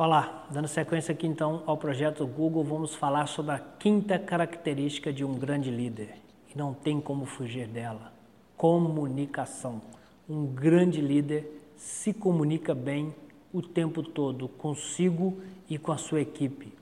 [0.00, 5.24] Olá, dando sequência aqui então ao projeto Google, vamos falar sobre a quinta característica de
[5.24, 6.14] um grande líder.
[6.54, 8.12] E não tem como fugir dela:
[8.56, 9.82] comunicação.
[10.30, 13.12] Um grande líder se comunica bem
[13.52, 16.72] o tempo todo consigo e com a sua equipe.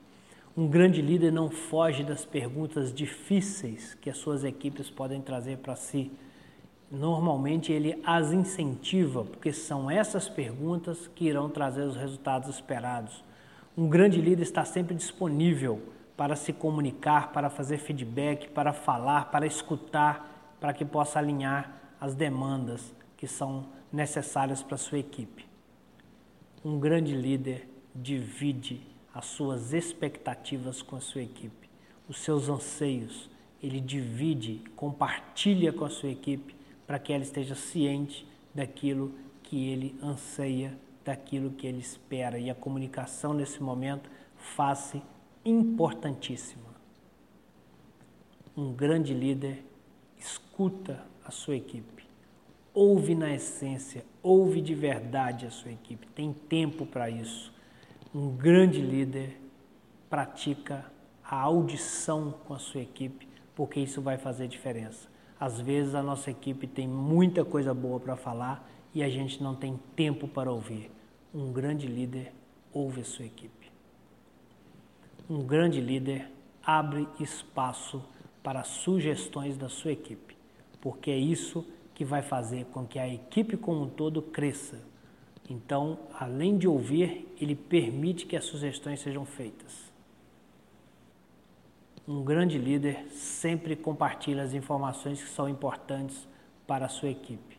[0.55, 5.75] Um grande líder não foge das perguntas difíceis que as suas equipes podem trazer para
[5.75, 6.11] si.
[6.89, 13.23] Normalmente ele as incentiva, porque são essas perguntas que irão trazer os resultados esperados.
[13.77, 15.81] Um grande líder está sempre disponível
[16.15, 22.15] para se comunicar, para fazer feedback, para falar, para escutar, para que possa alinhar as
[22.15, 25.45] demandas que são necessárias para sua equipe.
[26.63, 28.81] Um grande líder divide
[29.13, 31.69] as suas expectativas com a sua equipe,
[32.07, 33.29] os seus anseios,
[33.61, 36.56] ele divide, compartilha com a sua equipe
[36.87, 42.39] para que ela esteja ciente daquilo que ele anseia, daquilo que ele espera.
[42.39, 45.03] E a comunicação nesse momento faz-se
[45.45, 46.75] importantíssima.
[48.55, 49.63] Um grande líder
[50.17, 52.05] escuta a sua equipe,
[52.73, 57.53] ouve na essência, ouve de verdade a sua equipe, tem tempo para isso.
[58.15, 59.39] Um grande líder
[60.09, 60.85] pratica
[61.23, 65.07] a audição com a sua equipe, porque isso vai fazer diferença.
[65.39, 69.55] Às vezes a nossa equipe tem muita coisa boa para falar e a gente não
[69.55, 70.91] tem tempo para ouvir.
[71.33, 72.33] Um grande líder
[72.73, 73.71] ouve a sua equipe.
[75.29, 76.31] Um grande líder
[76.63, 78.03] abre espaço
[78.41, 80.35] para sugestões da sua equipe,
[80.81, 84.81] porque é isso que vai fazer com que a equipe como um todo cresça.
[85.49, 89.87] Então, além de ouvir, ele permite que as sugestões sejam feitas
[92.07, 96.27] um grande líder sempre compartilha as informações que são importantes
[96.65, 97.57] para a sua equipe.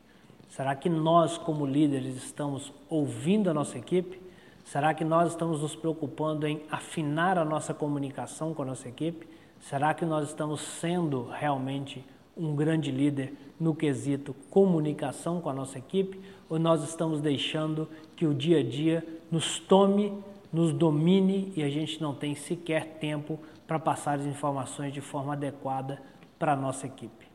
[0.48, 4.18] Será que nós, como líderes, estamos ouvindo a nossa equipe?
[4.64, 9.28] Será que nós estamos nos preocupando em afinar a nossa comunicação com a nossa equipe?
[9.60, 12.02] Será que nós estamos sendo realmente
[12.34, 16.18] um grande líder no quesito comunicação com a nossa equipe?
[16.48, 20.12] Ou nós estamos deixando que o dia a dia nos tome,
[20.52, 25.34] nos domine e a gente não tem sequer tempo para passar as informações de forma
[25.34, 26.00] adequada
[26.38, 27.26] para a nossa equipe.